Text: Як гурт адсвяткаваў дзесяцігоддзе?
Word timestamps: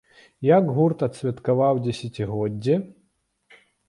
Як 0.57 0.69
гурт 0.77 1.03
адсвяткаваў 1.07 1.81
дзесяцігоддзе? 1.87 2.75